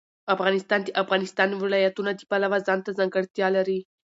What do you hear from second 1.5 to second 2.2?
ولايتونه